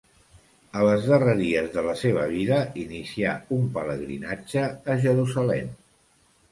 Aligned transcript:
A 0.77 0.85
les 0.87 1.03
darreries 1.11 1.67
de 1.75 1.83
la 1.89 1.93
seva 1.99 2.25
vida 2.33 2.57
inicià 2.85 3.37
un 3.59 3.71
pelegrinatge 3.79 4.67
a 4.95 4.99
Jerusalem. 5.07 5.73